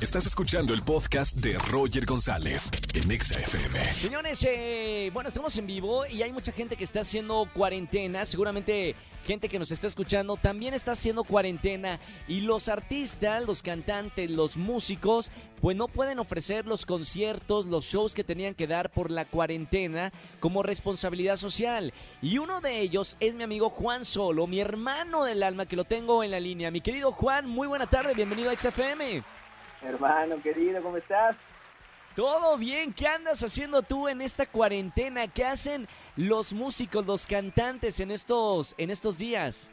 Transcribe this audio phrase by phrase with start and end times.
[0.00, 3.84] Estás escuchando el podcast de Roger González en Exa FM.
[3.84, 8.24] Señores, eh, bueno, estamos en vivo y hay mucha gente que está haciendo cuarentena.
[8.24, 8.94] Seguramente
[9.26, 11.98] gente que nos está escuchando también está haciendo cuarentena.
[12.28, 18.14] Y los artistas, los cantantes, los músicos, pues no pueden ofrecer los conciertos, los shows
[18.14, 21.92] que tenían que dar por la cuarentena como responsabilidad social.
[22.22, 25.82] Y uno de ellos es mi amigo Juan Solo, mi hermano del alma, que lo
[25.82, 26.70] tengo en la línea.
[26.70, 29.24] Mi querido Juan, muy buena tarde, bienvenido a XFM.
[29.82, 31.36] Hermano querido, ¿cómo estás?
[32.14, 35.28] Todo bien, ¿qué andas haciendo tú en esta cuarentena?
[35.28, 39.70] ¿Qué hacen los músicos, los cantantes en estos, en estos días?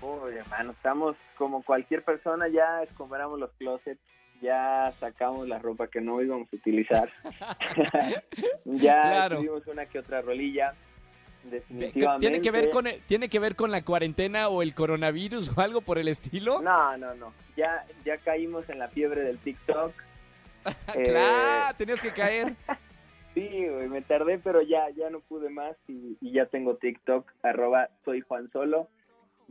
[0.00, 4.00] Uy, hermano, estamos como cualquier persona, ya compramos los closets,
[4.40, 7.10] ya sacamos la ropa que no íbamos a utilizar.
[8.64, 9.36] ya Claro.
[9.36, 10.74] tuvimos una que otra rolilla.
[11.50, 12.26] Definitivamente.
[12.26, 15.80] ¿Tiene que, ver con, ¿Tiene que ver con la cuarentena o el coronavirus o algo
[15.80, 16.60] por el estilo?
[16.60, 17.32] No, no, no.
[17.56, 19.92] Ya, ya caímos en la fiebre del TikTok.
[20.96, 22.54] Eh, claro, tenías que caer.
[23.34, 27.30] Sí, güey, me tardé, pero ya, ya no pude más y, y ya tengo TikTok,
[27.42, 28.88] arroba soy Juan Solo.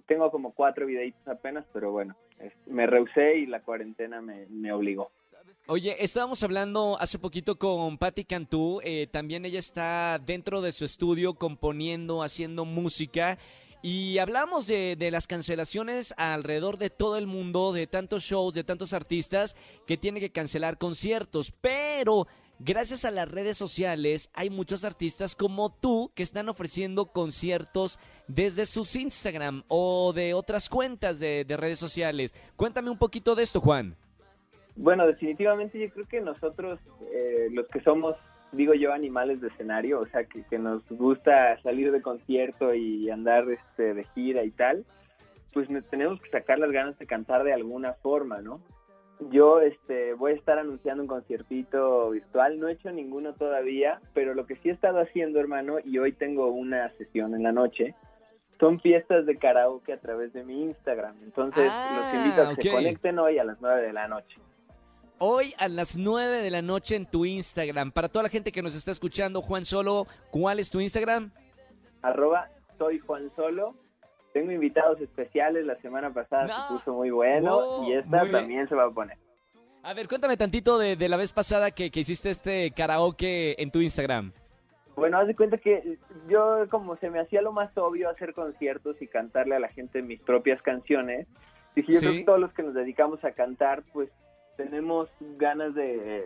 [0.07, 2.15] Tengo como cuatro videitos apenas, pero bueno,
[2.65, 5.11] me rehusé y la cuarentena me, me obligó.
[5.67, 10.85] Oye, estábamos hablando hace poquito con Patti Cantú, eh, también ella está dentro de su
[10.85, 13.39] estudio componiendo, haciendo música
[13.81, 18.63] y hablamos de, de las cancelaciones alrededor de todo el mundo, de tantos shows, de
[18.63, 19.55] tantos artistas
[19.87, 22.27] que tienen que cancelar conciertos, pero
[22.59, 28.67] gracias a las redes sociales hay muchos artistas como tú que están ofreciendo conciertos desde
[28.67, 32.35] sus Instagram o de otras cuentas de, de redes sociales.
[32.55, 33.97] Cuéntame un poquito de esto, Juan.
[34.75, 36.79] Bueno, definitivamente yo creo que nosotros,
[37.13, 38.15] eh, los que somos,
[38.51, 43.09] digo yo, animales de escenario, o sea, que, que nos gusta salir de concierto y
[43.09, 44.85] andar este, de gira y tal,
[45.53, 48.59] pues ne- tenemos que sacar las ganas de cantar de alguna forma, ¿no?
[49.31, 54.33] Yo este, voy a estar anunciando un conciertito virtual, no he hecho ninguno todavía, pero
[54.33, 57.95] lo que sí he estado haciendo, hermano, y hoy tengo una sesión en la noche,
[58.59, 61.15] son fiestas de karaoke a través de mi Instagram.
[61.23, 64.37] Entonces, Ah, los invito a que se conecten hoy a las 9 de la noche.
[65.17, 67.91] Hoy a las 9 de la noche en tu Instagram.
[67.91, 71.31] Para toda la gente que nos está escuchando, Juan Solo, ¿cuál es tu Instagram?
[72.01, 73.73] arroba soy Juan Solo.
[74.33, 76.67] Tengo invitados especiales, la semana pasada No.
[76.67, 79.17] se puso muy bueno Wow, y esta también se va a poner.
[79.81, 83.71] A ver, cuéntame tantito de, de la vez pasada que, que hiciste este karaoke en
[83.71, 84.33] tu Instagram.
[84.95, 85.97] Bueno, haz de cuenta que
[86.27, 90.01] yo como se me hacía lo más obvio hacer conciertos y cantarle a la gente
[90.01, 91.27] mis propias canciones,
[91.75, 92.05] dije yo Sí.
[92.05, 94.09] creo que todos los que nos dedicamos a cantar pues
[94.57, 96.25] tenemos ganas de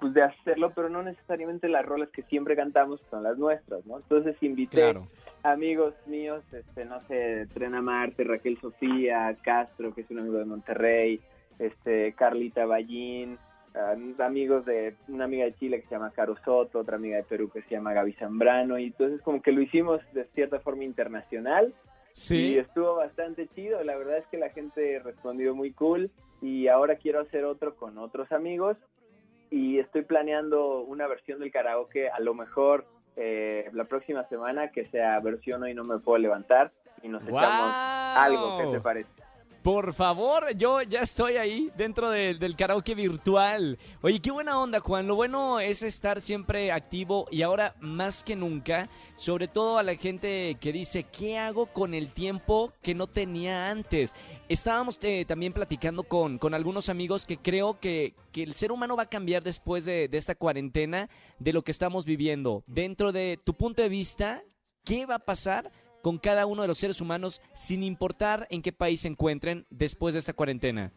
[0.00, 3.98] pues de hacerlo, pero no necesariamente las rolas que siempre cantamos son las nuestras, ¿no?
[3.98, 4.94] Entonces invité
[5.42, 10.46] amigos míos, este, no sé, Trena Marte, Raquel Sofía, Castro, que es un amigo de
[10.46, 11.20] Monterrey,
[11.58, 13.38] este, Carlita Ballín,
[13.74, 13.94] ah,
[14.24, 17.50] amigos de una amiga de Chile que se llama Caro Soto, otra amiga de Perú
[17.50, 21.74] que se llama Gaby Zambrano, y entonces como que lo hicimos de cierta forma internacional
[22.14, 22.58] y Sí.
[22.58, 26.10] estuvo bastante chido, la verdad es que la gente respondió muy cool
[26.42, 28.76] y ahora quiero hacer otro con otros amigos
[29.50, 32.84] y estoy planeando una versión del karaoke a lo mejor
[33.16, 36.72] eh, la próxima semana que sea versión hoy no me puedo levantar
[37.02, 37.72] y nos echamos
[38.16, 39.10] algo, ¿qué te parece?
[39.62, 43.78] Por favor, yo ya estoy ahí dentro de- del karaoke virtual.
[44.00, 45.06] Oye, qué buena onda, Juan.
[45.06, 49.96] Lo bueno es estar siempre activo y ahora más que nunca, sobre todo a la
[49.96, 54.14] gente que dice, ¿qué hago con el tiempo que no tenía antes?
[54.48, 58.96] Estábamos eh, también platicando con, con algunos amigos que creo que, que el ser humano
[58.96, 62.64] va a cambiar después de, de esta cuarentena, de lo que estamos viviendo.
[62.66, 64.42] Dentro de tu punto de vista,
[64.84, 65.70] ¿qué va a pasar
[66.02, 70.14] con cada uno de los seres humanos sin importar en qué país se encuentren después
[70.14, 70.92] de esta cuarentena?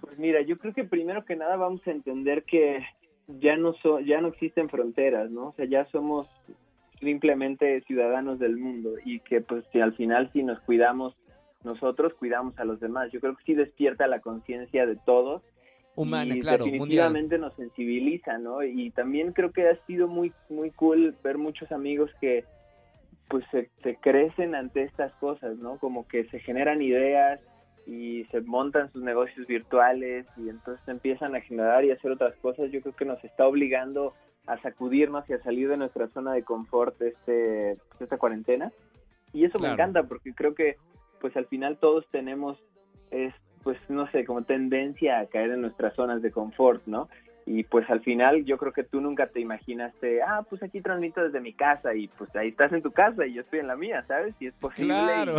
[0.00, 2.80] Pues mira, yo creo que primero que nada vamos a entender que
[3.26, 5.48] ya no so- ya no existen fronteras, ¿no?
[5.48, 6.26] O sea, ya somos
[7.00, 11.14] simplemente ciudadanos del mundo y que pues si al final si nos cuidamos
[11.64, 13.10] nosotros cuidamos a los demás.
[13.12, 15.42] Yo creo que sí despierta la conciencia de todos
[15.96, 16.72] Humana, y claro, mundial.
[17.12, 18.62] definitivamente nos sensibiliza, ¿no?
[18.62, 22.44] Y también creo que ha sido muy muy cool ver muchos amigos que
[23.28, 25.78] pues se, se crecen ante estas cosas, ¿no?
[25.78, 27.40] Como que se generan ideas
[27.86, 32.70] y se montan sus negocios virtuales y entonces empiezan a generar y hacer otras cosas.
[32.70, 34.14] Yo creo que nos está obligando
[34.46, 38.72] a sacudirnos y a salir de nuestra zona de confort este esta cuarentena.
[39.32, 39.74] Y eso Claro.
[39.76, 40.76] me encanta porque creo que
[41.20, 42.58] pues al final todos tenemos
[43.10, 47.08] es pues no sé, como tendencia a caer en nuestras zonas de confort, ¿no?
[47.50, 51.22] Y pues al final yo creo que tú nunca te imaginaste, ah, pues aquí transmito
[51.22, 53.76] desde mi casa y pues ahí estás en tu casa y yo estoy en la
[53.76, 54.34] mía, ¿sabes?
[54.38, 54.94] Y es posible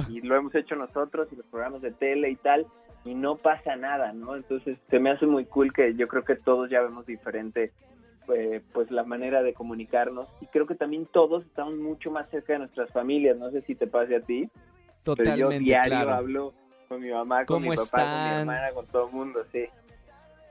[0.09, 2.65] y, y, lo hemos hecho nosotros y los programas de tele y tal
[3.05, 4.35] y no pasa nada, ¿no?
[4.35, 7.71] Entonces se me hace muy cool que yo creo que todos ya vemos diferente
[8.33, 12.53] eh, pues la manera de comunicarnos y creo que también todos estamos mucho más cerca
[12.53, 14.49] de nuestras familias, no sé si te pase a ti,
[15.03, 16.53] Totalmente, pero yo diario hablo
[16.87, 19.67] con mi mamá, con mi papá, con mi hermana, con todo el mundo, sí.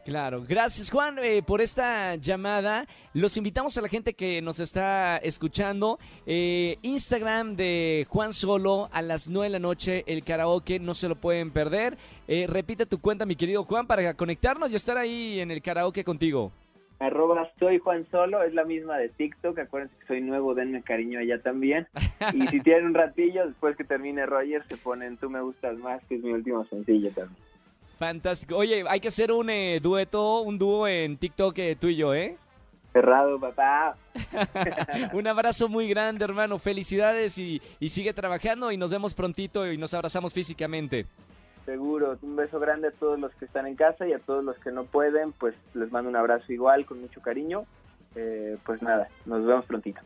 [0.08, 2.86] Claro, gracias Juan eh, por esta llamada.
[3.12, 5.98] Los invitamos a la gente que nos está escuchando.
[6.24, 11.10] Eh, Instagram de Juan Solo a las 9 de la noche, el karaoke, no se
[11.10, 11.98] lo pueden perder.
[12.26, 16.04] Eh, repite tu cuenta, mi querido Juan, para conectarnos y estar ahí en el karaoke
[16.04, 16.52] contigo.
[17.00, 19.58] Arroba soy Juan Solo, es la misma de TikTok.
[19.58, 21.86] Acuérdense que soy nuevo, denme cariño allá también.
[22.32, 26.02] Y si tienen un ratillo, después que termine Roger, se ponen Tú me gustas más,
[26.06, 27.36] que es mi último sencillo también.
[27.98, 28.56] Fantástico.
[28.56, 32.14] Oye, hay que hacer un eh, dueto, un dúo en TikTok eh, tú y yo,
[32.14, 32.36] ¿eh?
[32.92, 33.96] Cerrado, papá.
[35.12, 36.58] un abrazo muy grande, hermano.
[36.58, 41.06] Felicidades y, y sigue trabajando y nos vemos prontito y nos abrazamos físicamente.
[41.66, 44.56] Seguro, un beso grande a todos los que están en casa y a todos los
[44.60, 47.64] que no pueden, pues les mando un abrazo igual, con mucho cariño.
[48.14, 50.00] Eh, pues nada, nos vemos prontito.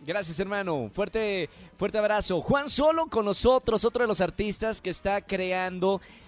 [0.00, 0.88] Gracias, hermano.
[0.92, 2.40] Fuerte, fuerte abrazo.
[2.40, 6.00] Juan Solo con nosotros, otro de los artistas que está creando